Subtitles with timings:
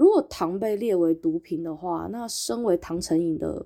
[0.00, 3.62] 如果糖被列为毒品的话，那身为糖成瘾的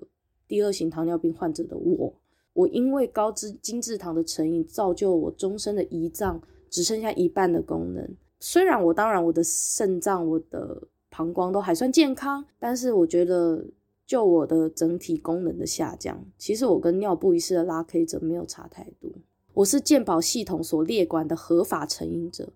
[0.49, 2.13] 第二型糖尿病患者的我，
[2.51, 8.05] 我因为高脂精制糖的成瘾，造就我终身的胰脏只剩下一半的功能。
[8.41, 13.65] 虽然我当然我的肾脏、我的膀胱都还算健康，但是我觉得
[14.05, 19.09] 就我的整体功能的下降，其实我跟尿布一式的拉 K 者没有差太多。
[19.53, 22.51] 我是健保系统所列管的合法成瘾者。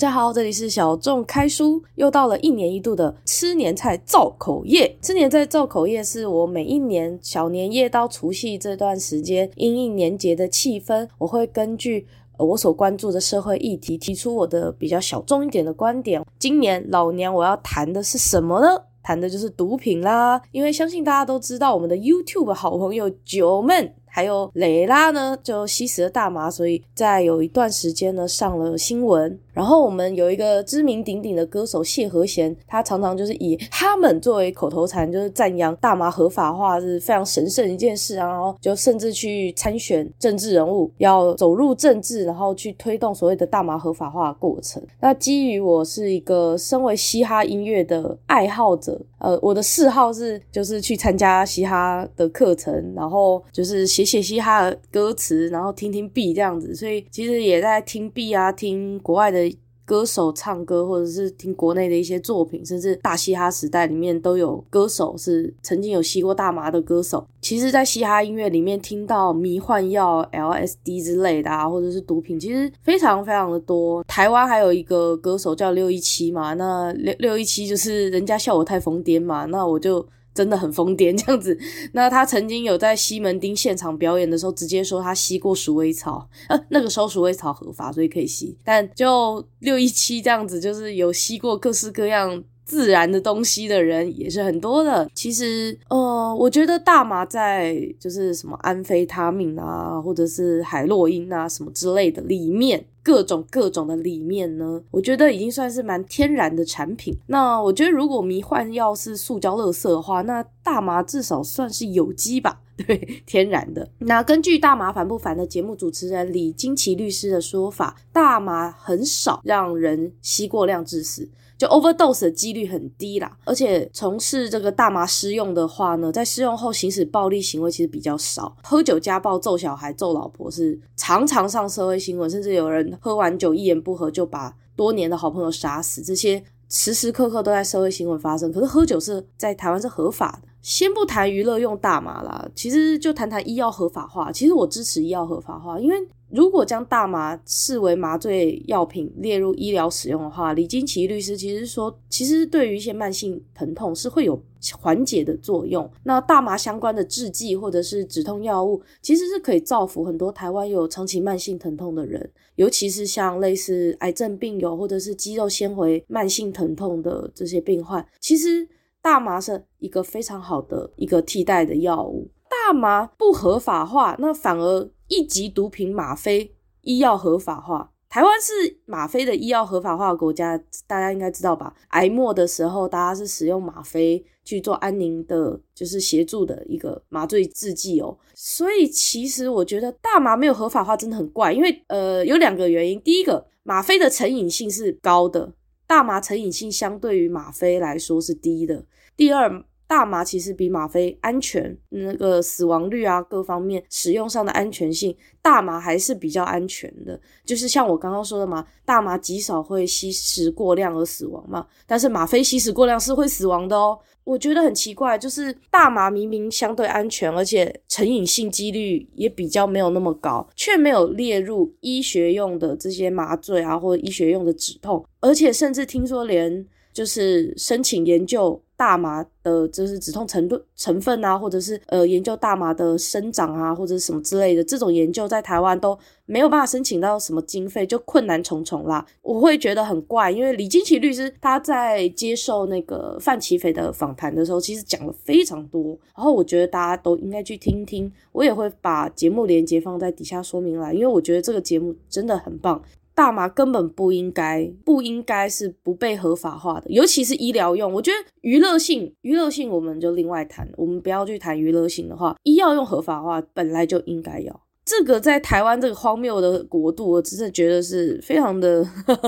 [0.00, 4.96] 大家好，这里是小众开书，又到了一年一度的吃年菜造口业。
[5.02, 12.06] 吃年菜造口业是我每一年小年夜到除夕这段时间，因应年节的气氛，我会根据
[12.38, 16.24] 我所关注的社会议题，提出我的比较小众一点的观点。
[16.38, 18.82] 今年老娘我要谈的是什么呢？
[19.02, 23.94] 谈的就是毒品啦，因为相信大家都知道，我们的 YouTube 好朋友九妹。
[24.10, 29.38] 还有蕾拉呢，就吸食了大麻，所以在有一段时间呢上了新闻。
[29.52, 38.16] 然后我们有一个知名鼎鼎的歌手谢和弦，他常常就是以他们作为口头禅，就是赞扬大麻合法化是非常神圣一件事。
[38.16, 44.82] 然后就甚至去参选政治人物，要走入政治，然后去推动所谓的大麻合法化的过程。
[45.00, 53.86] 那基于我是一个身为嘻哈音乐的爱好者，呃，我的嗜好是就是去参加嘻哈的课程，然后就是。
[53.90, 59.52] 写写嘻哈的歌词，然后听听 B 这样子，所以其实也在听 B 啊，听国外的
[59.90, 67.26] 歌手唱歌，或者是听国内的一些作品，甚至大嘻哈时代里面都有歌手是曾经有吸过大麻的歌手。
[67.40, 74.04] 其实，在嘻哈音乐里面听到迷幻药 LSD 之类的啊，或者是毒品，其实非常非常的多。
[74.04, 80.06] 台湾还有一个歌手叫六一七嘛，那六六一七就是人家笑我太疯癫嘛，那我就。
[80.34, 81.58] 真的很疯癫这样子。
[81.92, 88.56] 那他曾经有在西门町现场表演的时候，直接说他吸过鼠尾草，呃，那个时候鼠尾草合法，所以可以吸。
[88.64, 95.10] 但就六一七这样子，就是有吸过各式各样自然的东西的人也是很多的。
[95.12, 102.84] 其实，呃，我觉得大麻在就是什么安非他命啊，或者是海洛因啊什么之类的里面。
[103.02, 107.16] 各种各种的里面呢，我觉得已经算是蛮天然的产品。
[107.28, 113.88] 那我觉得如果迷幻药是塑胶垃圾的话，那大麻至少算是有机吧， 对，天然的。
[114.00, 121.26] 那根据大麻烦不烦的节目主持人李菁琪律师的说法，大麻很少让人吸过量致死。
[121.60, 128.56] 就 overdose 的几率很低啦，而且从事这个大麻试用的话呢，在试用后行使暴力行为其实比较少。
[128.62, 138.50] 喝酒家暴、揍小孩、揍老婆是常常上社会新闻，甚至有人喝完酒一言不合就把多年的好朋友杀死，这些时时刻刻都在社会新闻发生。
[138.50, 140.48] 可是喝酒是在台湾是合法的。
[140.62, 144.32] 先不谈娱乐用大麻啦，其实就谈谈医药合法化。
[144.32, 145.96] 其实我支持医药合法化，因为。
[146.30, 154.40] 如果将大麻视为麻醉药品列入医疗使用的话，李金奇律师其实说，其实对于一些慢性疼痛是会有
[154.78, 155.90] 缓解的作用。
[156.04, 168.68] 那大麻相关的制剂或者是止痛药物，其实是可以造福很多台湾有长期慢性疼痛的人，尤其是像类似癌症病友或者是肌肉纤维慢性疼痛的这些病患，其实
[169.02, 172.28] 大麻是一个非常好的一个替代的药物。
[172.48, 174.88] 大麻不合法化，那反而。
[175.10, 180.56] 一级毒品吗啡医药合法化，台湾是吗啡的医药合法化国家，
[180.86, 181.74] 大家应该知道吧？
[181.88, 188.16] 癌末的时候，大家是使用吗啡去做安宁的，就是协助的一个麻醉制剂哦。
[188.34, 195.52] 所以其实我觉得大麻没有合法化真的很怪，因为呃有两个原因，第一个吗啡的成瘾性是高的，
[195.88, 199.64] 大麻成瘾性相对于吗啡来说是低的，第二。
[199.90, 207.20] 大麻其实比吗啡安全，那个死亡率啊，各方面使用上的安全性，大麻还是比较安全的。
[207.44, 213.98] 就是像我刚刚说的嘛，大麻极少会吸食过量而死亡嘛，但是吗啡吸食过量是会死亡的哦。
[214.22, 228.62] 我觉得很奇怪，就是大麻明明相对安全，而且成瘾性几率也比较没有那么高，却没有列入医学用的这些麻醉啊，或者医学用的止痛，而且甚至听说连就是申请研究。
[228.80, 239.04] 大麻的，就是止痛成成分啊，或者是呃研究大麻的生长啊，或者什么之类的，这种研究在台湾都没有办法申请到什么经费，就困难重重啦。
[239.20, 252.82] 我会觉得很怪，因为李金奇律师他在接受那个范奇斐的访谈的时候，其实讲了非常多，然后我觉得大家都应该去听听，我也会把节目连接放在底下说明栏，因为我觉得这个节目真的很棒。
[253.20, 257.92] 大麻根本不应该，不应该是不被合法化的，尤其是医疗用。
[257.92, 264.62] 我觉得娱乐性，娱乐性我们就另外谈，我们不要去谈娱乐性的话，医药用合法化本来就应该要。
[264.86, 268.82] 这个在台湾这个荒谬的国度，我真的觉得是非常的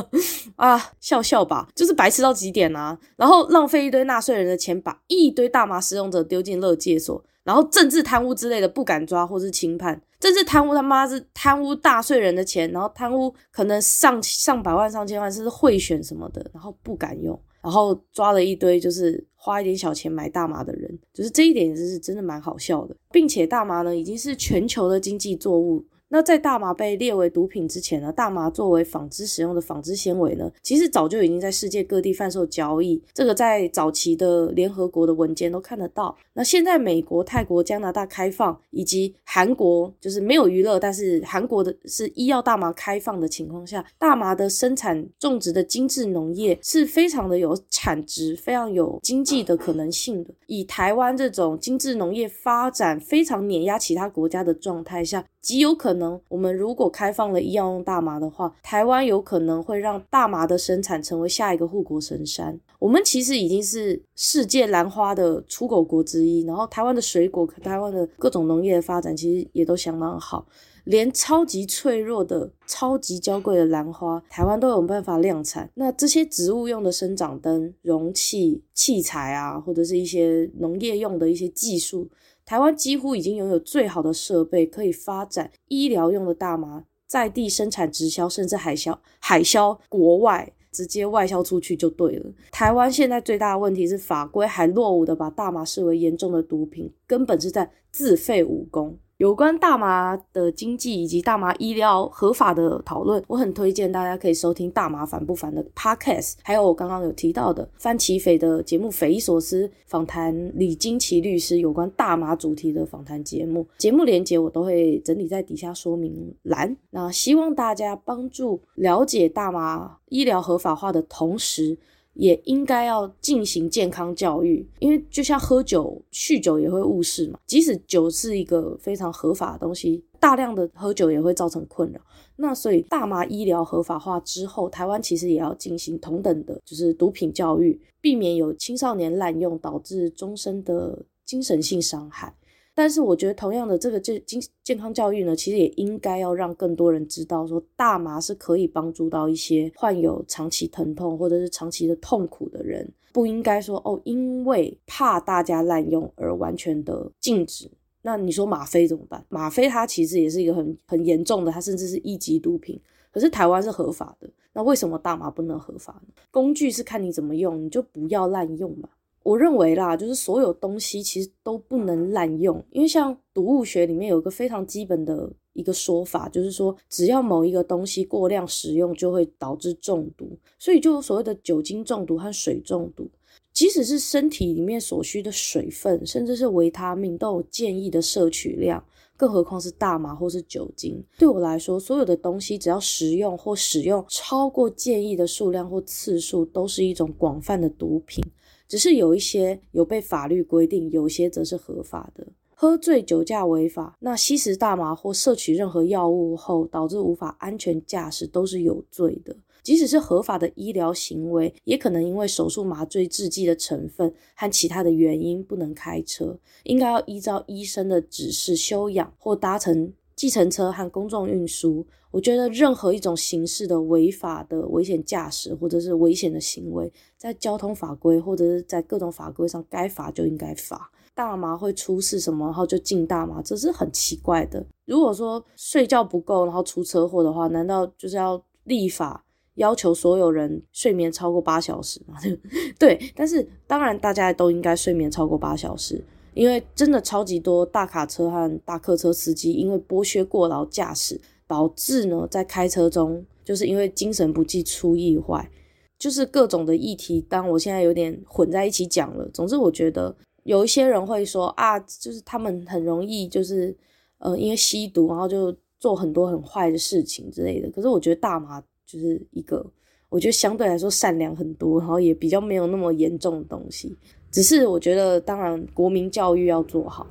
[0.56, 2.98] 啊，笑笑吧，就是白痴到极点啊！
[3.18, 7.22] 然后浪费一堆纳税人的钱，把一堆大麻使用者丢进乐戒所。
[7.44, 25.84] 然后政治贪污之类的不敢抓或是轻判，政治贪污他妈是贪污大税人的钱，然后贪污可能上上百万上千万，甚至贿选什么的，然后不敢用，然后抓了一堆就是花一点小钱买大麻的人，就是这一点也是真的蛮好笑的，并且大麻呢已经是全球的经济作物。
[26.12, 33.02] 那在大麻被列为毒品之前呢，大麻作为纺织使用的纺织纤维呢，其实早就已经在世界各地贩售交易。
[33.14, 36.14] 这个在早期的联合国的文件都看得到。
[36.34, 50.34] 那现在美国、泰国、加拿大开放，以及韩国就是没有娱乐，但是韩国的是医药大麻开放的情况下，大麻的生产种植的精致农业是非常的有产值、非常有经济的可能性的。
[50.46, 62.58] 以台湾这种精致农业发展非常碾压其他国家的状态下，极有可能，我们如果开放了医药用大麻的话，台湾有可能会让大麻的生产成为下一个护国神山。
[62.78, 70.46] 我们其实已经是世界兰花的出口国之一，然后台湾的水果、台湾的各种农业的发展其实也都相当好，
[70.84, 75.70] 连超级脆弱的、超级娇贵的兰花，台湾都有办法量产。
[75.74, 82.08] 那这些植物用的生长灯、容器、器材啊，或者是一些农业用的一些技术。
[82.44, 92.26] 台湾几乎已经拥有最好的设备，可以发展医疗用的大麻，在地生产、直销，甚至海销、海销国外，直接外销出去就对了。
[92.50, 98.98] 台湾现在最大的问题是法规还落伍的，把大麻视为严重的毒品，根本是在自废武功。
[99.22, 116.76] 有关大麻的经济以及大麻医疗合法的讨论，我很推荐大家可以收听《大麻烦不烦》的 Podcast，还有我刚刚有提到的范琪斐的节目《匪夷所思》访谈李金奇律师有关大麻主题的访谈节目，节目连结我都会整理在底下说明栏。
[116.90, 121.78] 那希望大家帮助了解大麻医疗合法化的同时，
[122.14, 127.38] 也应该要进行健康教育，因为就像喝酒、酗酒也会误事嘛。
[127.46, 132.00] 即使酒是一个非常合法的东西，大量的喝酒也会造成困扰。
[132.36, 142.34] 那所以大麻医疗合法化之后，台湾其实也要进行同等的，就是毒品教育，避免有青少年滥用导致终身的精神性伤害。
[142.74, 157.70] 但是我觉得，同样的这个健健健康教育呢，其实也应该要让更多人知道，说大麻是可以帮助到一些患有长期疼痛或者是长期的痛苦的人，不应该说哦，因为怕大家滥用而完全的禁止。
[158.00, 159.24] 那你说吗啡怎么办？
[159.28, 162.80] 吗啡它其实也是一个很很严重的，它甚至是一级毒品。
[163.12, 166.14] 可是台湾是合法的，那为什么大麻不能合法呢？
[166.30, 168.88] 工具是看你怎么用，你就不要滥用嘛。
[169.22, 180.36] 我认为啦，就是所有东西其实都不能滥用，因为像毒物学里面有一个非常基本的一个说法，就是说只要某一个东西过量使用，就会导致中毒。
[180.58, 183.08] 所以就有所谓的酒精中毒和水中毒，
[183.52, 188.84] 即使是身体里面所需的水分，甚至是维他命都有建议的摄取量，
[189.16, 191.02] 更何况是大麻或是酒精。
[191.18, 198.24] 对我来说，所有的东西只要食用或使用超过建议的数量或次数，都是一种广泛的毒品。
[198.72, 202.26] 只是有一些有被法律规定，有些则是合法的。
[202.54, 209.36] 喝醉酒驾违法，那吸食大麻或摄取任何药物后导致无法安全驾驶都是有罪的。
[209.62, 216.38] 即使是合法的医疗行为，也可能因为手术麻醉制剂的成分和其他的原因不能开车。
[216.64, 221.84] 应该要依照医生的指示休养或搭乘计程车和公众运输。
[222.12, 230.92] 我觉得任何一种形式的违法的危险驾驶或者是危险的行为，在交通法规或者是在各种法规上该罚就应该罚。
[231.12, 234.64] 大麻会出事什么，然后就禁大麻，这是很奇怪的。
[234.84, 239.24] 如果说睡觉不够，然后出车祸的话，难道就是要立法
[239.56, 242.14] 要求所有人睡眠超过八小时吗？
[242.78, 251.20] 对，但是当然大家都应该睡眠超过八小时，因为真的超级多大卡车和大客车司机因为剥削过劳驾驶。
[251.48, 255.50] 导致呢，在开车中就是因为精神不济出意外，
[255.98, 259.28] 就是各种的议题，当我现在有点混在一起讲了。
[259.34, 263.76] 总之，我觉得有一些人会说啊，就是他们很容易就是
[264.16, 267.70] 呃，因为吸毒，然后就做很多很坏的事情之类的。
[267.70, 269.62] 可是我觉得大麻就是一个，
[270.08, 273.94] 我觉得相对来说善良很多，然后也比较没有那么严重的东西。
[274.32, 277.06] 只是我觉得，当然国民教育要做好，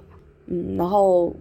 [0.47, 1.33] 嗯，然后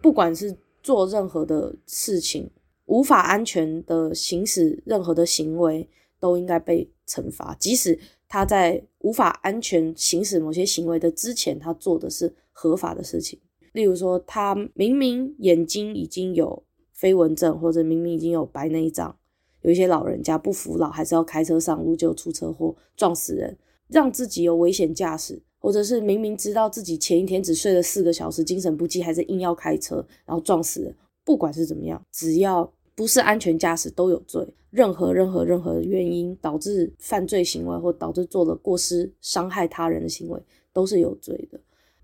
[0.00, 2.48] 不管是做任何的事情，
[2.86, 5.88] 无法安全的行使任何的行为，
[6.20, 7.54] 都应该被惩罚。
[7.58, 7.98] 即使
[8.28, 13.38] 他在无法安全行使某些行为的之前，他做的是合法的事情。
[13.72, 19.16] 例如说，他明明眼睛已经有飞蚊症，或者明明已经有白内障，
[19.62, 23.58] 有一些老人家不服老，还是要开车上路，就出车祸撞死人。
[23.88, 30.94] 让自己有危险驾驶，或者是明明知道自己前一天只睡了四个小时，精神不济，还是硬要开车，然后撞死人。
[31.24, 34.46] 不管是怎么样，只要不是安全驾驶，都有罪。
[34.70, 40.38] 任何任何任何原因导致犯罪行为，或导致做了过失伤害他人的行为，
[40.72, 41.58] 都是有罪的。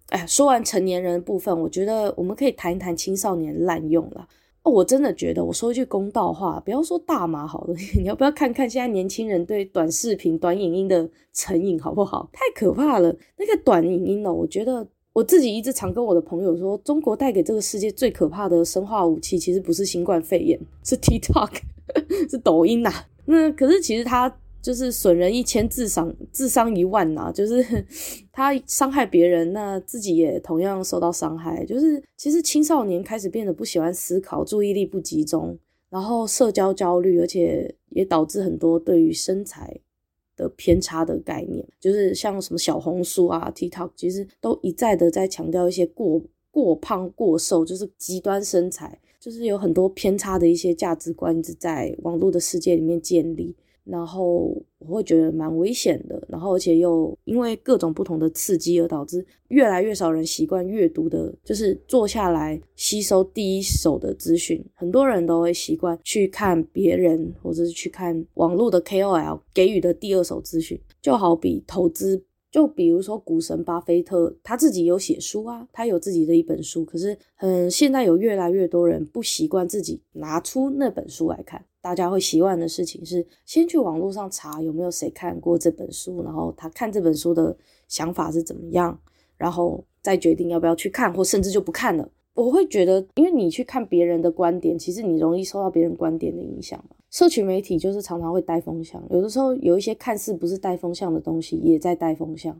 [0.09, 4.27] 哎，说完成年人的部分，我觉得我们可以谈一谈青少年滥用了。
[4.65, 12.29] 哦，我真的觉得，我说一句公道话，不要说大麻好了， 你要不要看看现在年轻人对短视频、短影音的成瘾好不好？
[12.33, 13.15] 太可怕了！
[13.37, 21.51] 那个短影音呢，我觉得我自己一直常跟我的朋友说，中国带给这个世界最可怕的生化武器，其实不是新冠肺炎，是 TikTok，
[22.31, 23.07] 是抖音呐、啊。
[23.27, 24.35] 那可是其实它。
[24.65, 27.29] 就是损人一千，自伤自伤一万呐、啊。
[27.37, 27.63] 就是
[28.33, 31.63] 他伤害别人，那自己也同样受到伤害。
[31.67, 35.59] 就是其实青少年开始变得不喜欢思考，注意力不集中，
[35.91, 39.79] 然后社交焦虑，而且也导致很多对于身材
[40.35, 41.63] 的偏差的概念。
[41.79, 53.55] 就是像什么小红书啊、TikTok，其实都一再的在强调一些过过胖、过瘦，就是极端身材，就是有很多偏差的一些价值观，一直在网络的世界里面建立。
[53.85, 64.65] 然后我会觉得蛮危险的，然后而且又因为各种不同的刺激而导致越来越少人习惯阅读的，就是坐下来吸收第一手的资讯。
[64.75, 81.63] 很多人都会习惯去看别人或者是去看网络的 KOL 给予的第二手资讯，就好比投资，就比如说股神巴菲特他自己有写书啊，他有自己的一本书，可是嗯，现在有越来越多人不习惯自己拿出那本书来看。
[81.85, 87.55] 大家会习惯的事情是，先去网络上查有没有谁看过这本书，然后他看这本书的
[87.89, 88.99] 想法是怎么样，
[89.37, 92.09] 然后再决定要不要去看，或甚至就不看了。
[92.33, 96.97] 我会觉得，因为你去看别人的观点，其实你容易受到别人观点的影响嘛。
[97.11, 102.59] 社群媒体就是常常会带风向，有的时候有一些看似不是带风向的东西，也在带风向。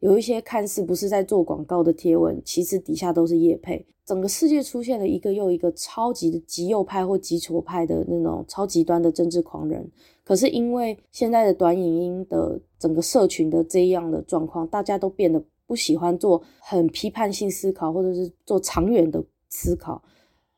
[0.00, 3.86] 有一些看似不是在做广告的贴文，其实底下都是叶配。
[4.04, 9.88] 整个世界出现了一个又一个超级的极右派或极左派的那种超极端的政治狂人。
[10.24, 20.02] 可是因为现在的短影音的整个社群的这样的状况，大家都变得不喜欢做很批判性思考，或者是做长远的思考。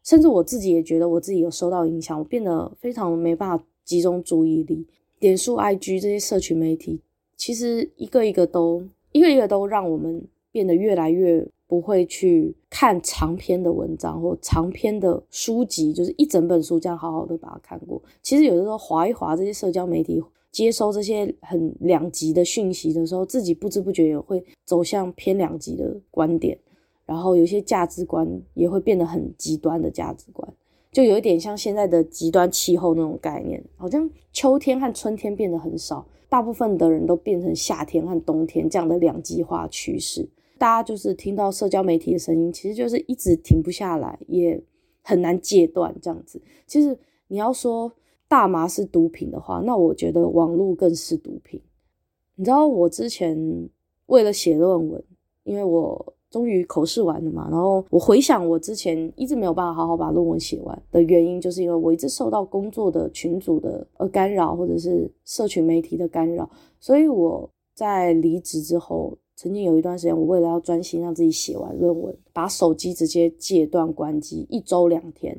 [0.02, 4.86] 甚至我自己也觉得我自己有受到影响，我变得非常没办法集中注意力。
[5.18, 7.02] 脸书、IG 这些社群媒体，
[7.36, 8.84] 其实一个一个都。
[9.12, 18.02] 一个一个都让我们变得越来越不会去看长篇的文章或长篇的书籍，就是一整本书这样好好的把它看过。
[18.22, 26.58] 其实有的时候划一划这些社交媒体，接收这些很两极的讯息的时候，自己不知不觉也会走向偏两极的观点，
[27.06, 30.46] 然后有些价值观也会变得很极端的价值观，
[30.90, 36.06] 就有一点像现在的极端气候那种概念，好像秋天和春天变得很少。
[36.32, 44.58] 大部分的人都变成夏天和冬天这样的两极化趋势，大家就是听到社交媒体的声音，其实就是一直停不下来，也
[45.02, 46.40] 很难戒断这样子。
[46.66, 47.92] 其实你要说
[48.28, 51.60] 大麻是毒品的话，那我觉得网络更是毒品。
[52.36, 53.68] 你知道我之前
[54.06, 55.04] 为了写论文，
[55.44, 56.14] 因为我。
[56.32, 66.48] 终于口试完了嘛，然后我回想我之前一直没有办法好好把论文写完的原因，就是因为我一直受到工作的群组的呃干扰，或者是社群媒体的干扰，
[66.80, 75.36] 所以我在离职之后，曾经有一段时间，我为了要专心让自己写完论文，把手机直接戒断关机，一周两天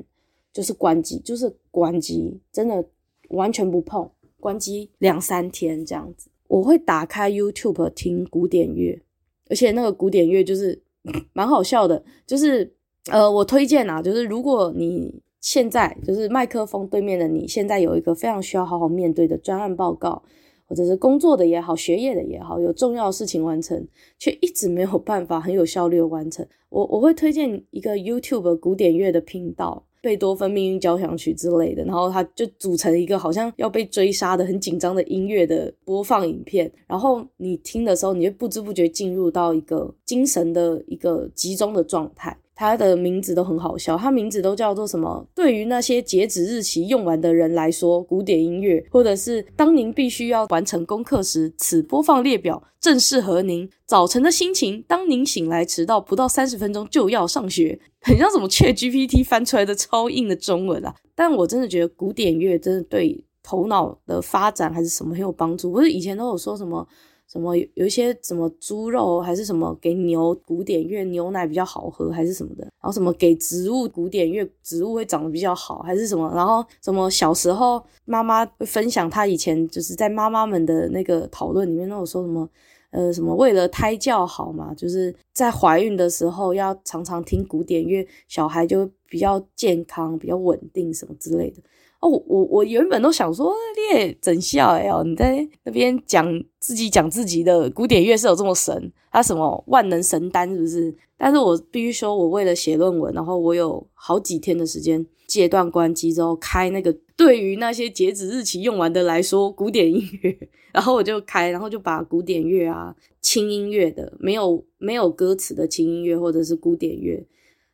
[0.52, 2.84] 就是关机，就是关机，真的
[3.30, 4.08] 完全不碰，
[4.38, 6.30] 关机两三天这样子。
[6.46, 9.02] 我会打开 YouTube 听古典乐，
[9.50, 10.83] 而且那个古典乐就是。
[11.32, 12.74] 蛮好笑的，就是
[13.10, 20.22] 呃，我推荐啊，就是如果你现在就是麦克风对面的你，现在有一个非常需要好好面对的专案报告，
[20.66, 23.86] 或者是工作的也好，学业的也好，有重要的事情完成，
[24.18, 42.36] 却一直没有办法很有效率的完成，我我会推荐一个 YouTube 古典乐的频道，贝多芬命运交响曲之类的，然后它就组成一个好像要被追杀的很紧张的音乐的播放影片，然后你听的时候，你就不知不觉进入到一个精神的一个集中的状态。
[42.54, 45.26] 它的名字都很好笑，它名字都叫做什么？
[45.34, 53.68] 对于那些截止日期用完的人来说，古典音乐，或者是当您必须要完成功课时，此播放列表正适合您。
[53.86, 60.94] 早晨的心情，当您醒来迟到不到三十分钟就要上学， 很像什么 ChatGPT 翻出来的超硬的中文啊！
[61.14, 65.72] 但我真的觉得古典乐真的对头脑的发展还是什么很有帮助。
[65.72, 66.86] 不是以前都有说什么？
[67.34, 82.48] 什么有一些什么猪肉还是什么给牛古典乐牛奶比较好喝还是什么的，然后什么给植物古典乐植物会长得比较好还是什么，然后什么小时候妈妈会分享她以前就是在妈妈们的那个讨论里面都有说什么
[82.90, 91.60] 呃什么为了胎教好嘛，就是在怀孕的时候要常常听古典乐，小孩就比较健康比较稳定什么之类的。
[92.04, 100.94] 哦，我我原本都想说，你也真笑哎哦，你在那边讲自己讲自己的古典乐是有这么神，他什么万能神丹是不是？
[101.16, 110.36] 但是我必须说，我为了写论文，然后我有好几天的时间戒断关机之后开那个，对于那些截止日期用完的来说，古典音乐，
[110.74, 117.14] 然后我就开，然后就把古典乐啊、轻音乐的，没有没有歌词的轻音乐或者是古典乐，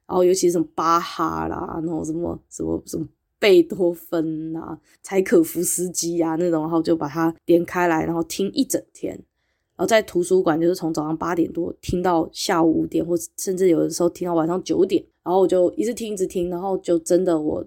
[0.07, 3.05] 然后尤其是什么巴哈啦，那种什么什么什么。
[3.41, 9.13] 贝多芬啊，柴可夫斯基啊那种，然后就把它点开来，然后听一整天。
[9.15, 15.03] 然后在图书馆就是从早上八点多听到下午五点，或甚至有的时候听到晚上九点。
[15.25, 17.65] 然后我就一直听一直听，然后就真的我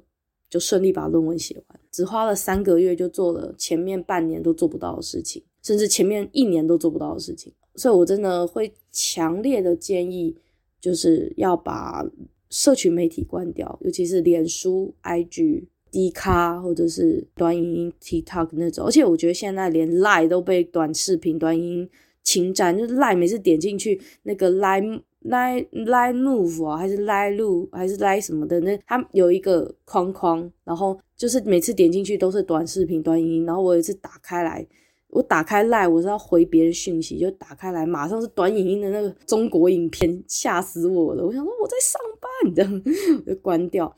[0.47, 7.51] 就顺利把论文写完，只花了三个月就做了前面半年都做不到的事情，甚至前面一年都做不到的事情。
[7.75, 10.35] 所以我真的会强烈的建议，
[10.79, 12.05] 就是要把。
[12.53, 18.85] 社群媒体关掉，尤其是脸书、IG、D 卡或者是短影音 TikTok 那种。
[18.85, 21.89] 而且我觉得现在连 Line 都被短视频、短影音
[22.23, 33.45] 侵占，就是 Line 每次点进去那个 Line Line Line Move 啊，还是 Line 路还是 Line 什么的，那它有一个框框，然后就是每次点进去都是短视频、短影音。
[33.47, 34.63] 然后我有一次打开来。
[35.09, 41.23] 我打开 Line，我是要回别人讯息，就打开来，马上是短影音的那个中国影片，吓死我了！
[41.23, 42.01] 我想说我在上
[42.45, 42.81] 你，这样
[43.25, 43.95] 我就关掉。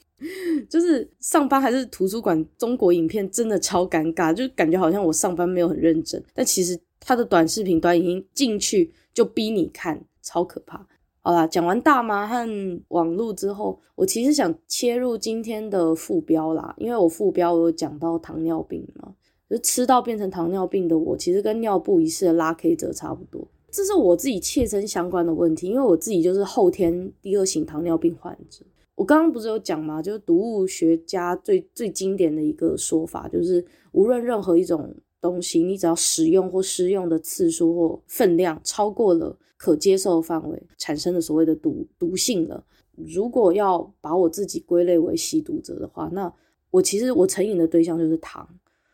[0.69, 10.87] 就是上班还是图书馆，中国影片真的超尴尬，就感觉好像我上班没有很认真，但其实他的短视频、短影音进去就逼你看，超可怕。
[11.21, 19.13] 好啦，讲完大麻和网络之后，我其实想切入今天的副标啦，因为我副标我有讲到糖尿病嘛。
[19.47, 23.47] 就吃到变成糖尿病的我，其实跟尿布一式的拉 K 者差不多。
[23.75, 28.65] 这是我自己切身相关的问题，因为我自己就是后天第二型糖尿病患者。
[28.95, 30.01] 我刚刚不是有讲吗？
[30.01, 42.63] 就是毒物学家最最经典的一个说法，就是无论任何一种东西，你只要使用或施用的次数或分量超过了可接受范围，产生的所谓的毒毒性了。
[42.95, 46.33] 如果要把我自己归类为吸毒者的话，那
[46.71, 48.47] 我其实我成瘾的对象就是糖。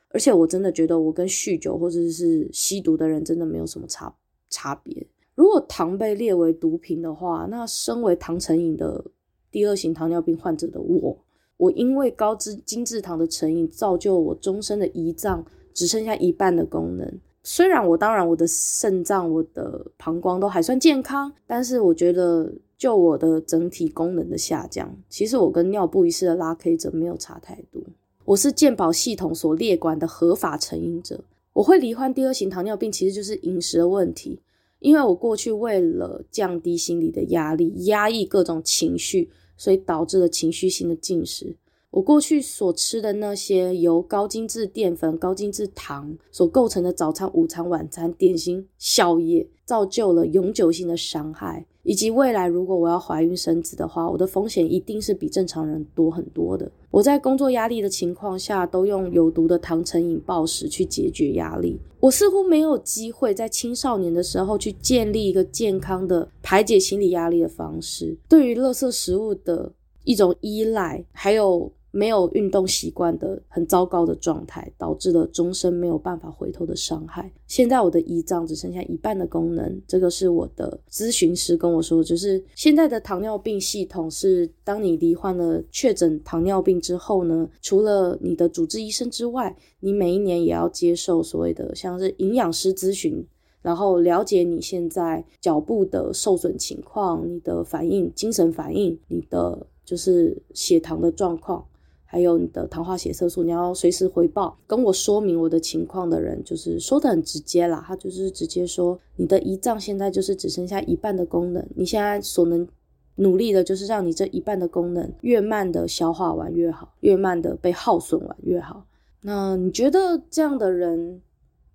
[0.10, 4.14] 而且我真的觉得我跟酗酒或者是吸毒的人真的没有什么差
[4.52, 5.08] 差别。
[5.34, 9.04] 如果糖被列为毒品的话，那身为糖成瘾的
[9.50, 11.18] 第二型糖尿病患者的我，
[11.58, 17.20] 我因为高脂精制糖的成瘾，造就我终身的胰脏只剩下一半的功能。
[17.44, 27.82] 虽然我当然我的肾脏、我的膀胱都还算健康，但是我觉得就我的整体功能的下降，其实我跟尿布一式的拉 K 者没有差太多。
[28.26, 31.24] 我是健保系统所列管的合法成瘾者。
[31.54, 34.42] 我会罹患第二型糖尿病，其实就是饮食的问题。
[34.80, 41.56] 因为我过去为了降低心理的压力，压抑各种情绪，所以导致了情绪性的进食。
[41.92, 51.68] 我过去所吃的那些由高精致淀粉、高精致糖所构成的早餐、午餐、晚餐、点心、宵夜，造就了永久性的伤害。
[51.84, 56.72] 以及未来，如果我要怀孕生子的话，我的风险一定是比正常人多很多的。
[56.90, 61.80] 我在工作压力的情况下，都用有毒的糖成瘾暴食去解决压力。
[62.00, 68.18] 我似乎没有机会在青少年的时候去建立一个健康的排解心理压力的方式。
[68.28, 69.72] 对于垃圾食物的
[70.04, 71.72] 一种依赖，还有。
[71.92, 77.32] 没有运动习惯的很糟糕的状态，导致了终身没有办法回头的伤害。
[77.48, 93.26] 现在我的胰脏只剩下一半的功能，这个是我的咨询师跟我说，就是现在的糖尿病系统是，当你罹患了确诊糖尿病之后呢，除了你的主治医生之外，你每一年也要接受所谓的像是营养师咨询。
[93.62, 101.64] 然后了解你现在脚部的受损情况，你的反应、精神反应、你的就是血糖的状况，
[102.12, 107.82] 还有你的糖化血色素，你要随时回报，跟我说明我的情况的人，就是说得很直接啦。
[107.88, 112.68] 他就是直接说，你的胰脏现在就是只剩下一半的功能，你现在所能
[113.16, 118.86] 努力的就是让你这一半的功能越慢的消化完越好，越慢的被耗损完越好。
[119.22, 121.22] 那你觉得这样的人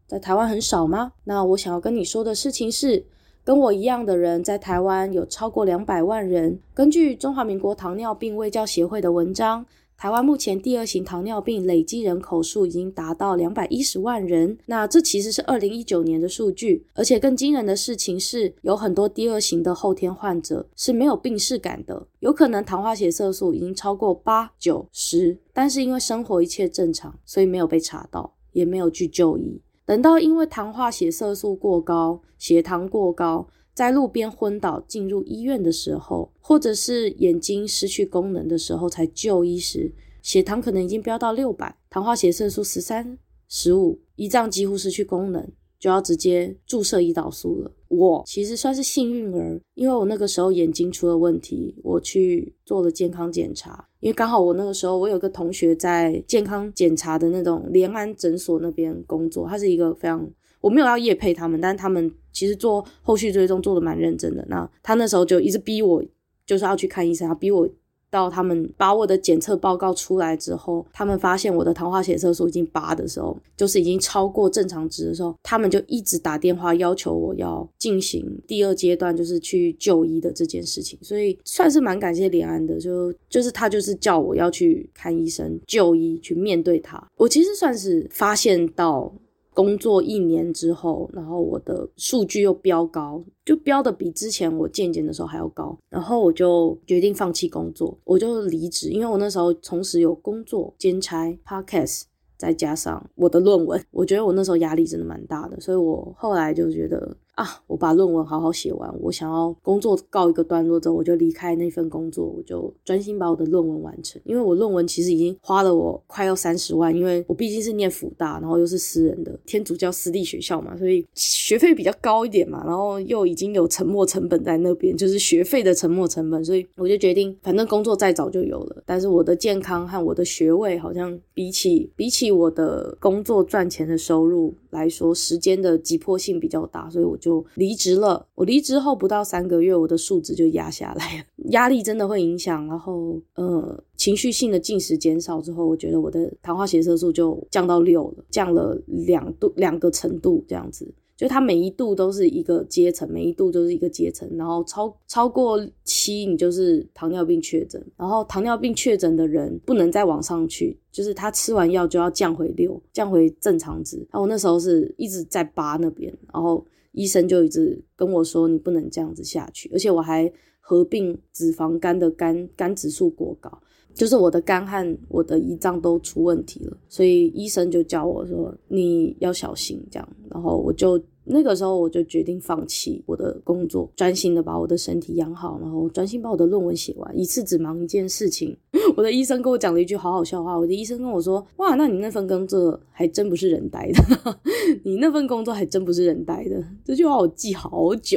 [0.07, 1.14] 在台湾很少吗？
[1.25, 3.03] 那我想要跟你说的事情是，
[3.42, 6.61] 跟我一样的人在台湾有超过两百万人。
[6.75, 9.64] 根据中华民国糖尿病卫教协会的文章，
[9.99, 14.59] 台湾目前第二型糖尿病累计人口数已经达到两百一十万人。
[14.67, 29.63] 那这其实是二零一九年的数据，而且更惊人的事情是，有很多第二型的后天患者是没有病识感的，有可能糖化血色素已经超过八九十，但是因为生活一切正常，所以没有被查到，也没有去就医。
[29.87, 43.19] 等到因为糖化血色素过高、血糖过高，在路边昏倒进入医院的时候，或者是眼睛失去功能的时候才就医时，血糖可能已经飙到六百，糖化血色素十三、
[43.51, 45.47] 十五，胰脏几乎失去功能。
[45.79, 47.71] 就要直接注射胰岛素了。
[47.89, 53.87] 我其实算是幸运儿，因为我那个时候眼睛出了问题，我去做了健康检查。
[54.01, 60.27] 因为刚好我那个时候我有个同学在健康检查的那种联安诊所那边工作，他是一个非常，
[60.62, 64.44] 我没有要夜配他们，但是他们其实做后续追踪做得蛮认真的。
[64.49, 66.05] 那他那时候就一直逼我，
[66.44, 67.66] 就是要去看医生，他逼我。
[68.09, 80.96] 到他们把我的检测报告出来之后，他们发现我的糖化血色素已经八的时候，就是已经超过正常值的时候，他们就一直打电话要求我要进行第二阶段，就是去就医的这件事情。
[81.03, 87.05] 所以算是蛮感谢联安的，就就是他就是叫我要去看医生就医，去面对他。
[87.16, 89.12] 我其实算是发现到。
[89.57, 102.03] 工作一年之后，然后我的数据又飙高，就飙的比之前我健检的时候还要高，然后我就决定放弃工作，我就离职，因为我那时候同时有工作兼差 Podcast，
[102.37, 107.16] 再加上我的论文，我觉得我那时候压力真的蛮大的，所以我后来就觉得。
[107.37, 107.46] 啊！
[107.66, 114.20] 我把论文好好写完，我想要工作告一个段落之后，我就离开那份工作，我就专心把我的论文完成。
[114.25, 137.45] 因为我论文其实已经花了我快要三十万，因为我毕竟是念辅大，然后又是私人的天主教私立学校嘛，所以学费比较高一点嘛，然后又已经有沉没成本在那边，就是学费的沉没成本，所以我就决定，反正工作再早就有了，但是我的健康和我的学位好像比起比起我的工作赚钱的收入来说，时间的急迫性比较大，所以我就。
[137.55, 138.27] 离职了。
[138.35, 141.25] 我离职后不到三个月，我的数值就压下来了。
[141.51, 150.93] 压力真的会影响，然后呃，情绪性的进食减少之后，我觉得我的糖化血色素就降到六了，降了两度两个程度这样子。
[151.16, 157.83] 就它每一度都是一个阶层，每一度都是一个阶层，然后超超过七，你就是糖尿病确诊。
[157.96, 163.96] 然后糖尿病确诊的人不能再往上去，就是他吃完药就要降回六，降回正常值。
[163.96, 166.64] 然后我那时候是一直在八那边，然后。
[166.92, 173.61] 医生就一直跟我说，你不能这样子下去，而且我还合并脂肪肝的肝肝指数过高，
[173.97, 181.03] 就是我的肝和我的胰脏都出问题了，所以医生就叫我说，你要小心这样，然后我就。
[181.29, 188.57] 那个时候我就决定放弃我的工作，专心的把我的身体养好，然后专心把我的论文写完，一次只忙一件事情。
[188.97, 194.39] 我的医生跟我讲了一句好好笑话，我的医生跟我说：“哇，那 你那份工作还真不是人待的，
[194.85, 198.17] 你那份工作还真不是人待的。”这句话我记好久。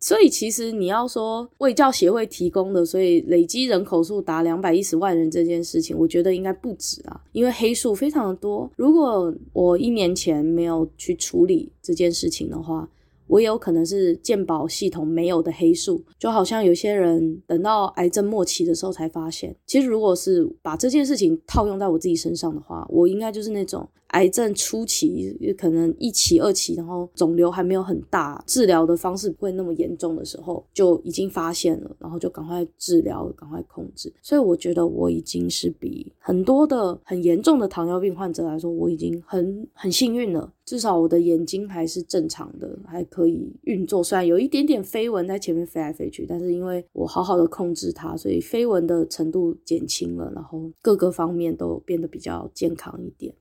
[0.00, 8.70] 所以其实你要说卫教协会提供的，所以累积人口数达两百一十万人这件事情，我觉得应该不止啊，因为黑数非常的多。
[8.76, 12.88] 如果我一年前没有去处理这件事情的话，
[13.26, 19.54] 我也有可能是健保系统没有的黑数，就好像有些人等到癌症末期的时候才发现。
[19.66, 23.86] 其实如果是把这件事情套用在我自己身上的话，我应该就是那种。
[24.08, 34.12] 癌症初期可能一期、二期，然后肿瘤还没有很大，治疗的方式不会那么严重的时候，就已经发现了，然后就赶快治疗，赶快控制。
[34.22, 40.52] 所以我觉得我已经是比很多的很严重的糖尿病患者来说，我已经很很幸运了。
[40.64, 44.04] 至少我的眼睛还是正常的，还可以运作。
[44.04, 53.34] 虽然有一点点飞蚊在前面飞来飞去，但是因为我好好的控制它，所以飞蚊的程度减轻了，然后各个方面都变得比较健康一点。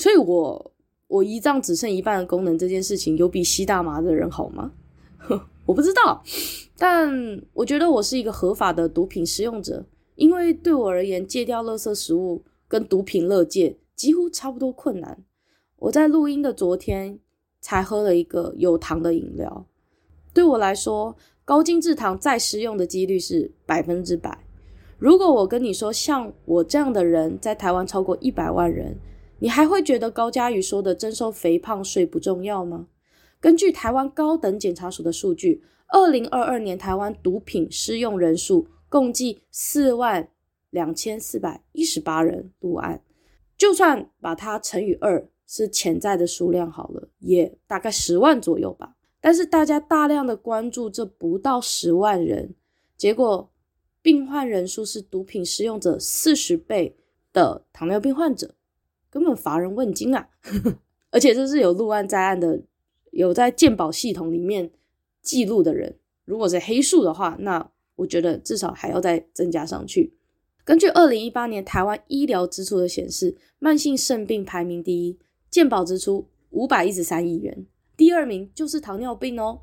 [0.00, 0.72] 所以我，
[1.08, 4.72] 我胰脏只剩一半的功能这件事情，有比吸大麻的人好吗？
[5.66, 6.22] 我不知道，
[6.78, 9.84] 但我觉得我是一个合法的毒品使用者，
[10.14, 15.22] 因为对我而言，戒掉垃圾食物跟毒品乐戒几乎差不多困难。
[15.76, 17.18] 我在录音的昨天
[17.60, 19.66] 才喝了一个有糖的饮料，
[20.32, 24.46] 对我来说，高精制糖再食用的几率是百分之百。
[24.96, 28.98] 如果我跟你说，像我这样的人在台湾超过一百万人，
[29.40, 32.86] 你还会觉得高嘉瑜说的征收肥胖税不重要吗？
[33.40, 40.28] 根据台湾高等检察署的数据，二零二二年台湾毒品施用人数共计四万
[40.70, 43.02] 两千四百一十八人入案，
[43.56, 48.94] 就算把它乘以二，是潜在的数量好了，也大概十万左右吧。
[49.20, 52.54] 但是大家大量的关注这不到十万人，
[52.96, 53.50] 结果。
[54.02, 56.96] 病患人数是毒品使用者四十倍
[57.34, 58.54] 的糖尿病患者，
[59.10, 60.28] 根本乏人问津啊！
[61.10, 62.62] 而且这是有录案在案的，
[63.10, 64.70] 有在健保系统里面
[65.20, 65.96] 记录的人。
[66.24, 70.14] 如果是黑数的话，那我觉得至少还要再增加上去。
[70.64, 75.18] 根据二零一八年台湾医疗支出的显示，慢性肾病排名第一，
[75.50, 79.60] 健保支出五百一十三亿元，第二名就是糖尿病哦。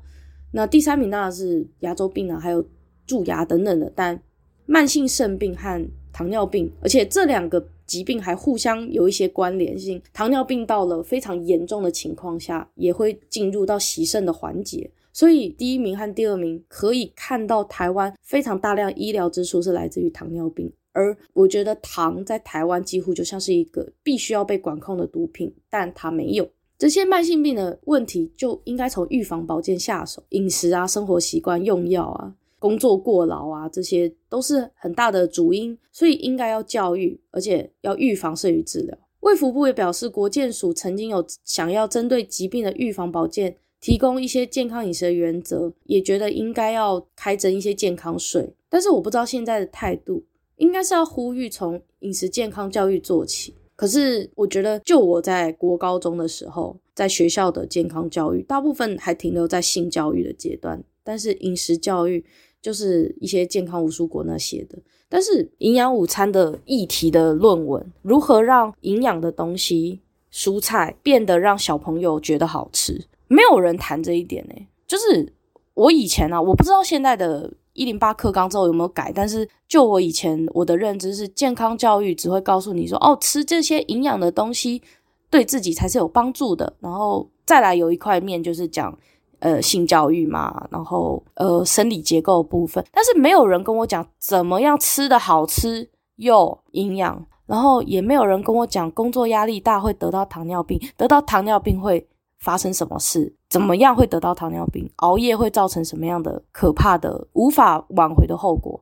[0.52, 2.68] 那第三名当然是牙周病啊，还有
[3.06, 4.22] 蛀牙等等的，但
[4.66, 10.00] 慢性肾病和糖尿病，而且这两个疾病还互相有一些关联性。
[10.12, 14.88] 糖尿病到了非常严重的情况下，也会进入到洗肾的环节。
[15.12, 26.48] 所以第一名和第二名可以看到台湾非常大量医疗支出是来自于糖尿病，而我觉得糖在台湾几乎就像是一个必须要被管控的毒品，但它没有。
[26.78, 32.32] 这些慢性病的问题就应该从预防保健下手，饮食啊、生活习惯、用药啊。
[32.58, 38.98] 工作过劳啊，这些都是很大的主因，所以应该要教育，而且要预防胜于治疗。
[39.20, 48.54] 卫福部也表示，国健署曾经有想要针对疾病的预防保健提供一些健康饮食的原则，也觉得应该要开征一些健康税。
[48.68, 50.24] 但是我不知道现在的态度，
[50.56, 53.54] 应该是要呼吁从饮食健康教育做起。
[53.74, 62.24] 可是我觉得，就我在国高中的时候，在学校的健康教育，大部分还停留在性教育的阶段，但是饮食教育。
[62.60, 64.76] 就是一些健康无蔬果那些的，
[65.08, 70.00] 但是营养午餐的议题的论文，如何让营养的东西
[70.32, 74.54] 蔬菜变得让小朋友觉得好吃，没有人谈这一点呢、
[74.88, 75.32] 就是
[75.74, 84.82] 我以前啊，我不知道现在的一零八课纲之后有没有改，但是就我以前我的认知是，健康教育只会告诉你说，哦，吃这些营养的东西
[85.30, 88.98] 对自己才是有帮助的，然后再来有一块面就是讲。
[89.40, 102.04] 呃，性教育嘛，然后呃，生理结构部分，但是没有人跟我讲怎么样吃的好吃又营养，然后也没有人跟我讲工作压力大会得到糖尿病，得到糖尿病会
[102.40, 108.80] 发生什么事，怎么样会得到糖尿病，熬夜会造成什么样的可怕的无法挽回的后果，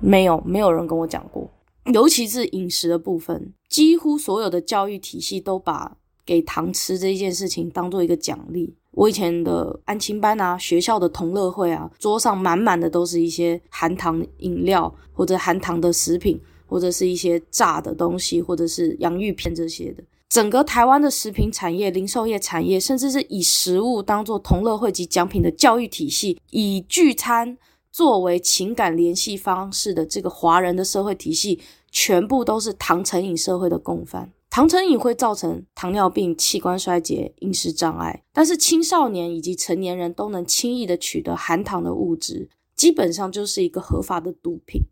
[0.00, 1.46] 没有，没有人跟我讲过，
[1.92, 8.74] 尤其是饮食的部分，几乎所有的教育体系都把给糖吃这件事情当做一个奖励。
[8.92, 20.02] 我以前的安亲班啊，学校的同乐会啊，桌上满满的都是一些含糖饮料，或者含糖的食品，或者是一些炸的东西，或者是洋芋片这些的。
[20.28, 27.58] 整个台湾的食品产业、零售业产业，甚至是以食物当做同乐会及奖品的教育体系，以聚餐
[27.90, 34.32] 作为情感联系方式的这个华人的社会体系，全部都是糖成瘾社会的共犯。
[34.52, 44.82] 糖成瘾会造成糖尿病、器官衰竭、饮食障碍，但是青少年以及成年人都能轻易的取得含糖的物质，基本上就是一个合法的毒品。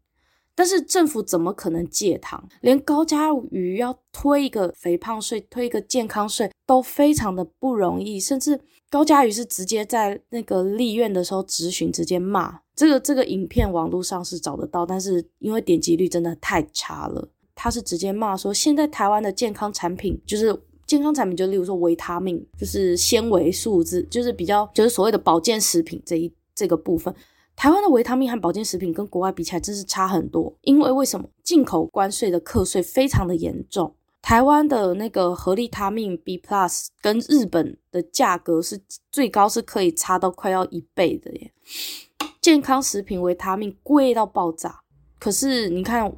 [0.55, 2.43] 但是政府怎么可能戒糖？
[2.63, 17.29] 连高嘉瑜要推一个肥胖税、推一个健康税都非常的不容易，甚至高嘉瑜是直接在那个立院的时候质询，直接骂这个这个影片，网络上是找得到，但是因为点击率真的太差了。
[17.63, 27.15] 他是直接骂说，现在台湾的健康产品，就是健康产品，就例如说维他命，就是纤维素质，就是比较就是所谓的保健食品这一这个部分，
[27.55, 30.57] 台湾的维他命和保健食品跟国外比起来，真是差很多。
[30.63, 31.29] 因为为什么？
[31.45, 38.81] 进口关税的课税非常的严重，台湾的那个合利他命 B Plus 跟日本的价格是
[39.13, 41.53] 最高，是可以差到快要一倍的耶。
[42.41, 44.81] 健康食品维他命贵到爆炸，
[45.19, 46.11] 可是你看。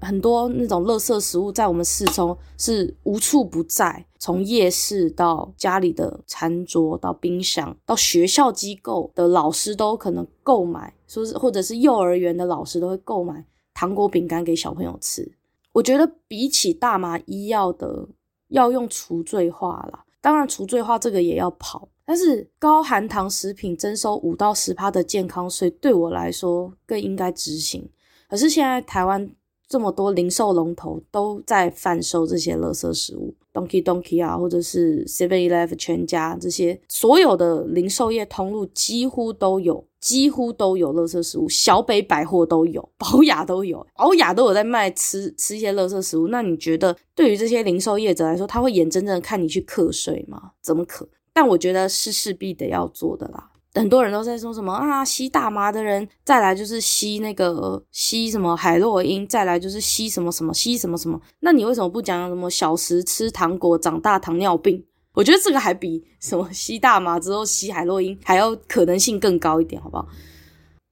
[0.00, 15.30] 很多那种垃圾食物在我们四周是无处不在，从夜市到家里的餐桌，到冰箱，到学校机构的老师都可能购买，说是或者是幼儿园的老师都会购买糖果饼干给小朋友吃。
[15.72, 18.08] 我觉得比起大麻医药的
[18.48, 27.88] 要用除罪化啦，当然除罪化这个也要跑，但是高含糖食品征收五到十趴的健康税，对我来说更应该执行。
[28.28, 29.30] 可是现在台湾。
[29.70, 46.26] 这么多零售龙头都在贩售这些垃圾食物，Donkey Donkey 啊，或者是 Seven Eleven 全家这些所有的零售业通路几乎都有，几乎都有垃圾食物，小北百货都有，宝雅都有，宝雅都有在卖吃吃一些垃圾食物。
[46.26, 50.50] 那你觉得对于这些零售业者来说，他会眼睁睁看你去课税吗？
[50.60, 51.08] 怎么可？
[51.32, 53.49] 但我觉得是势必得要做的啦。
[53.74, 61.20] 很多人都在说什么啊，吸大麻的人，再来就是吸那个吸什么海洛因，再来就是吸什么什么吸什么什么。
[61.40, 64.84] 那你为什么不讲什么小时吃糖果长大糖尿病？
[65.12, 70.06] 我觉得这个还比什么吸大麻之后吸海洛因还要可能性更高一点，好不好？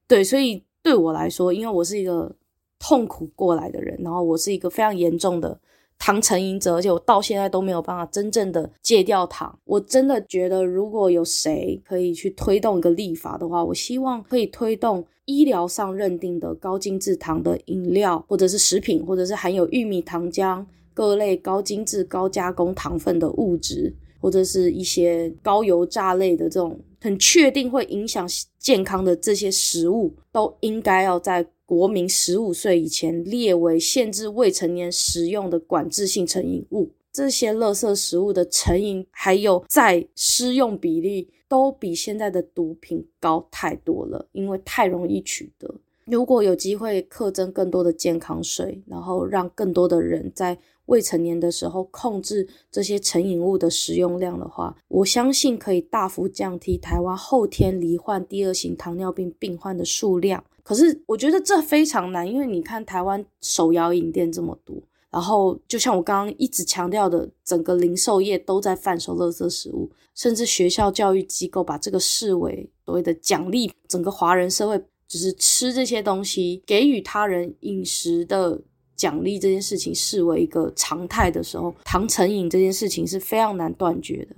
[0.07, 2.33] 对，所以对我来说，因为我是一个
[2.79, 5.59] 痛苦过来的人，然后我是一个非常严重的。
[5.99, 9.59] 糖成瘾者，而且我到现在都没有办法真正的戒掉糖。
[9.65, 28.25] 我真的觉得，如果有谁可以去推动一个立法的话，我希望可以推动医疗上认定的高精制糖的饮料，或者是食品，或者是含有玉米糖浆、各类高精制、高加工糖分的物质，或者是一些高油炸类的这种很确定会影响
[28.57, 31.45] 健康的这些食物，都应该要在。
[31.69, 45.71] 国民十五岁以前列为限制未成年食用的管制性成瘾物，这些垃圾食物的成瘾还有在施用比例都比现在的毒品高太多了，因为太容易取得。
[46.05, 60.43] 如果有机会课征更多的健康税，然后让更多的人在未成年的时候控制这些成瘾物的使用量的话，我相信可以大幅降低台湾后天罹患第二型糖尿病病患的数量。
[60.69, 64.79] 可是我觉得这非常难，因为你看台湾手摇饮店这么多，
[65.09, 78.61] 然后就像我刚刚一直强调的，整个零售业都在贩售垃圾食物，甚至学校教育机构把这个视为所谓的奖励，整个华人社会只是吃这些东西，给予他人饮食的
[78.95, 84.35] 奖励这件事情视为一个常态的时候，糖成瘾这件事情是非常难断绝的。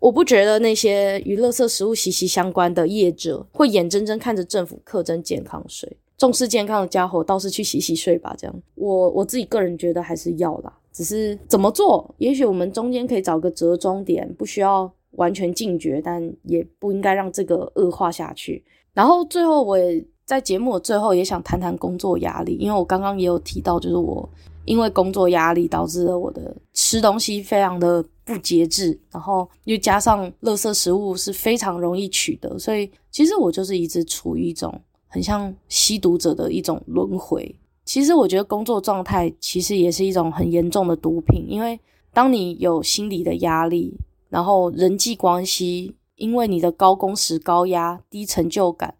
[0.00, 5.96] 我不觉得那些与垃圾食物息息相关的业者会眼睁睁看着政府课征健康税。
[6.16, 8.34] 重视健康的家伙倒是去洗洗睡吧。
[8.36, 18.64] 这样，我我自己个人觉得还是要啦，只是怎么做，也许我们中间可以找个折中点，不需要完全禁绝，但也不应该让这个恶化下去。
[18.92, 24.28] 然后最后，我也在节目的最后也想谈谈工作压力，因为我刚刚也有提到，就是我。
[24.70, 34.72] 因为工作压力导致了我的吃东西非常的不节制，然后又加上垃圾食物是非常容易取得，所以其实我就是一直处于一种
[35.08, 37.52] 很像吸毒者的一种轮回。
[37.84, 41.80] 其实我觉得工作状态其实也是一种很严重的毒品，因为
[42.12, 48.94] 当你有心理的压力，然后人际关系因为你的高工时、高压、低成就感。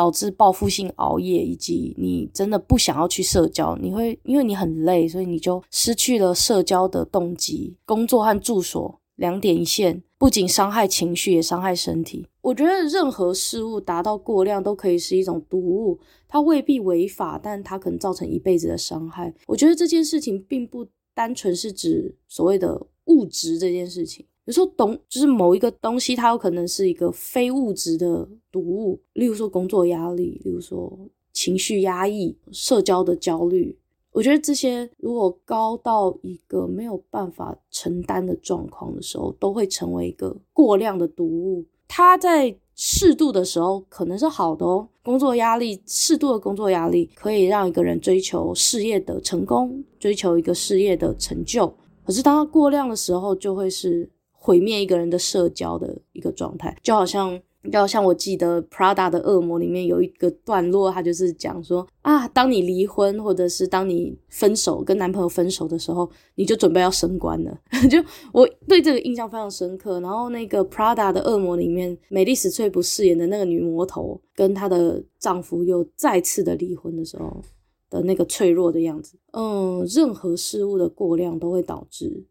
[0.00, 7.76] 导致报复性熬夜，以及你真的不想要去社交，你会因为你很累，所以你就失去了社交的动机。
[7.84, 12.26] 工作和住所两点一线，不仅伤害情绪，也伤害身体。
[12.40, 19.34] 我觉得任何事物达到过量都可以是一种毒物，它未必违法，但它可能造成一辈子的伤害。
[19.46, 24.24] 我觉得这件事情并不单纯是指所谓的物质这件事情。
[24.46, 30.98] 有时候，东就是某一个东西，它有可能是一个非物质的毒物，例如说工作压力，例如说
[31.32, 33.78] 情绪压抑、社交的焦虑。
[34.12, 41.64] 我觉得这些如果高到一个没有办法承担的状况的时候，都会成为一个过量的毒物。
[41.86, 51.72] 它在适度的时候可能是好的哦，工作压力，适度的工作压力可以让一个人追求事业的成功，追求一个事业的成就。
[52.04, 54.10] 可是当它过量的时候，就会是。
[54.42, 57.38] 毁灭一个人的社交的一个状态，就好像，
[57.72, 67.60] 要像我记得《Prada 的恶魔》里面有一个段落，他就是讲说啊，当你离婚或者是当你分手跟男朋友分手的时候，你就准备要升官了。
[67.90, 70.00] 就我对这个印象非常深刻。
[70.00, 77.42] 然后那个《Prada 的恶魔》里面，美丽史翠普饰演的那个女魔头，跟她的丈夫又再次的离婚的时候
[77.90, 79.18] 的那个脆弱的样子。
[79.32, 82.24] 嗯，任何事物的过量都会导致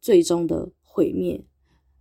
[0.00, 1.40] 最终的毁灭。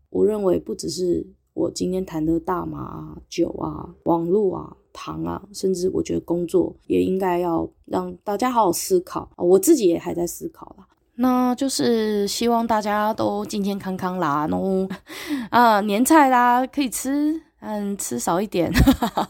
[0.10, 1.26] 我认为不只是
[1.62, 9.30] 我今天谈的大麻啊、酒啊、网络啊、糖啊，甚至我觉得工作也应该要让大家好好思考。
[9.38, 14.89] 我自己也还在思考啦，那就是希望大家都健健康康啦，然后
[15.52, 19.30] 啊年菜啦可以吃，嗯吃少一点，哈哈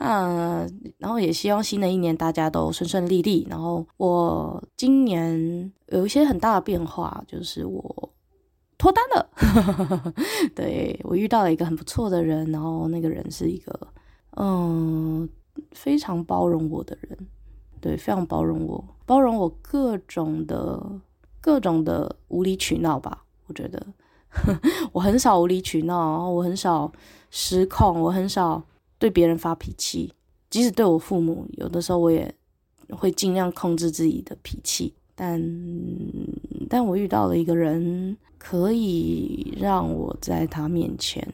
[0.00, 3.46] 嗯，然后也希望新的一年大家都顺顺利利。
[3.48, 8.10] 然后我今年有一些很大的变化，就是我。
[8.84, 10.12] 脱单了，
[10.54, 13.88] 对，我遇到了一个很不错的人，然后那个人是一个
[14.36, 15.26] 嗯
[15.72, 17.16] 非常包容我的人，
[17.80, 21.00] 对，非常包容我，包容我各种的
[21.40, 23.24] 各种的无理取闹吧。
[23.46, 23.86] 我觉得
[24.92, 26.92] 我很少无理取闹，然后我很少
[27.30, 28.62] 失控，我很少
[28.98, 30.12] 对别人发脾气，
[30.50, 32.34] 即使对我父母，有的时候我也
[32.90, 34.94] 会尽量控制自己的脾气。
[35.14, 35.40] 但
[36.68, 41.26] 但我遇到了一个人，可以让我在他面前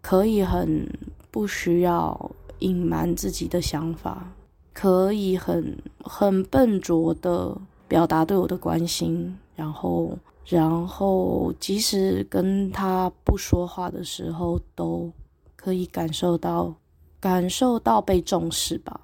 [0.00, 0.88] 可以很
[1.30, 4.32] 不需要隐瞒自己的想法，
[4.72, 7.56] 可以很很笨拙的
[7.86, 15.10] 表达对我的关心，然后然后即使跟他不说话的时候，都
[15.54, 16.74] 可以感受到
[17.20, 19.00] 感受到被重视吧。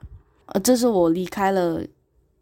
[0.46, 1.80] 呃，这是我离开了。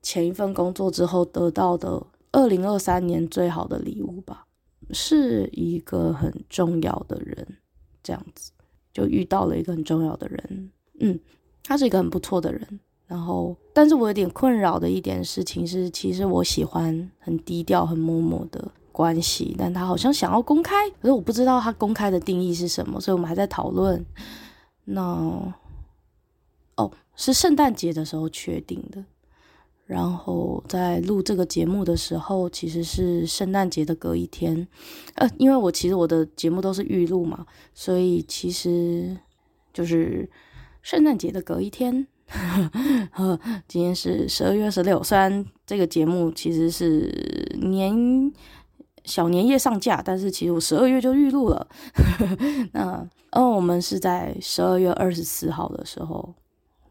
[0.04, 4.46] 前一份工作之后得到的二零二三年最好的礼物吧，
[4.90, 7.56] 是一个很重要的人，
[8.02, 8.52] 这样子
[8.92, 11.18] 就遇到了一个很重要的人，嗯，
[11.64, 12.80] 他是一个很不错的人。
[13.06, 24.04] 然后，但是我有点困扰的一点事情是，其实我喜欢很低调、很默默的关系，但他好像想要公开，可是我不知道他公开的定义是什么，所以我们还在讨论。
[24.84, 25.02] 那，
[26.76, 29.04] 哦，是圣诞节的时候确定的。
[29.86, 34.66] 然后在录这个节目的时候，其实是圣诞节的隔一天，
[35.14, 39.14] 呃，因为我其实我的节目都是预录嘛，所以其实
[39.74, 40.28] 就是
[40.80, 42.06] 圣诞节的隔一天。
[43.12, 47.12] 呵，今天是十二月二十六，虽然这个节目其实是
[47.60, 48.32] 年
[49.04, 51.68] 小年夜上架，但是其实我十二月就预录了。
[52.72, 56.34] 那，嗯，我们是在十二月二十四号的时候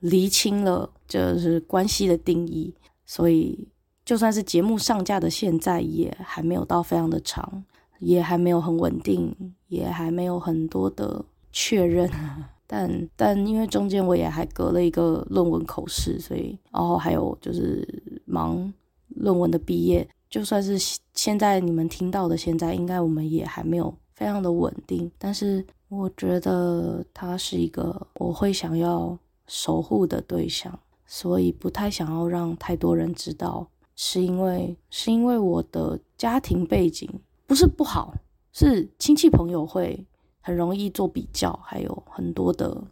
[0.02, 2.72] 厘清了就是关系的定义。
[3.06, 3.68] 所以，
[4.06, 7.64] 就算是节目上架的现在，也还没有到非常的长，
[8.00, 9.36] 也还没有很稳定，
[9.68, 12.10] 也还没有很多的确认。
[12.66, 17.88] 但但因为中间我也还隔了一个论文口试，所以然后还有就是
[18.26, 18.74] 忙
[19.10, 20.08] 论文的毕业。
[20.30, 20.76] 就算是
[21.14, 25.12] 现在你们听到的，现在应该我们也还没有非常的稳定。
[25.20, 30.80] 但是我觉得他是一个我会想要守护的对象。
[31.06, 37.10] 所以不太想要让太多人知道，是因为是因为我的家庭背景
[37.46, 38.16] 不是不好，
[38.52, 40.06] 是亲戚朋友会
[40.42, 42.84] 很容易做比较，还有很多的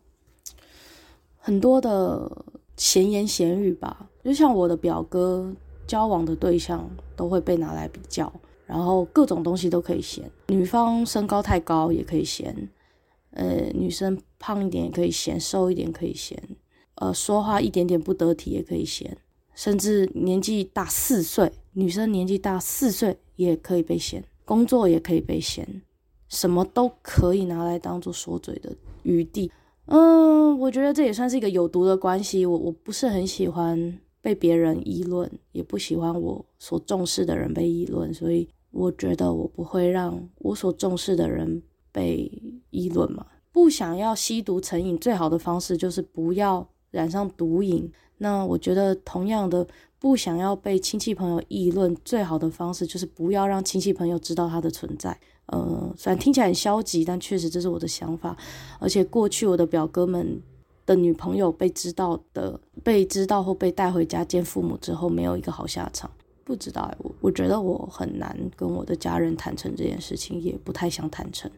[1.38, 2.46] 很多的
[2.78, 4.10] 闲言闲语吧。
[4.24, 5.52] 就像我的表哥
[5.88, 8.32] 交往的对象都会被拿来比较，
[8.68, 12.70] 然后各种东西都可以嫌，女方身高太高也可以嫌，
[13.32, 16.38] 呃，女生胖一点也可以嫌，瘦一点可以嫌。
[17.02, 19.18] 呃，说话一点点不得体也可以嫌，
[19.56, 25.82] 甚至年纪大四岁，女生年纪大四岁也可以被嫌，工作也可以被嫌，
[26.30, 28.72] 什么都可以拿来当做说嘴的
[29.02, 29.52] 余地。
[29.88, 32.46] 嗯，我觉得这也算是一个有毒的关系。
[32.46, 42.32] 我我不是很喜欢被别人议论，也不喜欢我所重视的人被议论，所以我觉得我不会让我所重视的人被
[42.70, 43.26] 议论嘛。
[43.52, 46.70] 不想要吸毒成瘾，最好的方式就是不要。
[46.92, 49.66] 染上毒瘾，那我觉得同样的，
[49.98, 55.18] 不想要被亲戚朋友议论，最好的方式就是不要让亲戚朋友知道他的存在。
[55.48, 58.38] 呃，虽然听起来很消极，但确实这是我的想法。
[58.80, 60.42] 而且过去我的表哥们
[60.86, 66.10] 的女朋友被知道的，被知道或被带回家见父母之后，没有一个好下场。
[66.44, 71.50] 不知道，我我觉得我很难跟我的家人坦诚这件事情，也不太想坦诚。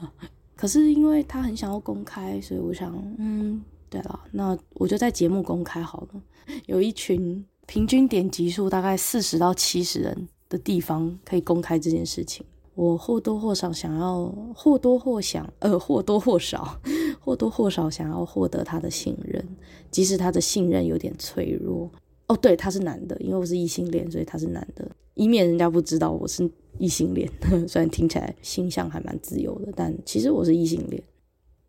[0.56, 3.62] 可是因为他很想要公开，所以我想，嗯。
[3.92, 6.22] 对了，那我就在节目公开好了。
[6.64, 12.44] 有一群平均点击数大概四十到七十人的地方可以公开这件事情。
[12.74, 16.80] 我或多或少想要，或多或想，呃，或多或少，
[17.20, 19.46] 或多或少想要获得他的信任，
[19.90, 21.90] 即使他的信任有点脆弱。
[22.28, 27.30] 哦，对，他是男的，因为我是异性恋，所以他是男的，以免人家不知道我是异性恋。
[27.68, 31.02] 虽然听起来形象还蛮自由的，但其实我是异性恋。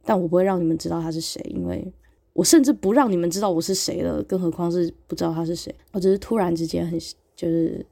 [0.05, 1.93] 但我不会让你们知道他是谁，因为。
[2.33, 5.73] 我甚至不让你们知道我是谁了，更何况是不知道他是谁。
[5.91, 6.99] 我只是突然之间很
[7.35, 7.85] 就是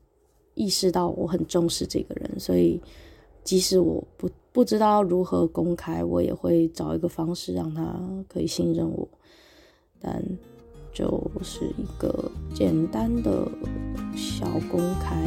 [0.56, 2.82] 意识到我很重视这个人，所以
[3.44, 9.08] 即使我不不知道如何公开，我也会找一个方式让他可以信任我。
[10.00, 10.24] 但
[10.92, 13.48] 就是一个简单的
[14.16, 15.24] 小公开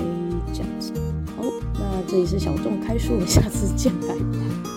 [0.52, 0.92] 这样子。
[1.36, 1.44] 好，
[1.74, 4.73] 那这里是小众开书，我下次见，拜拜。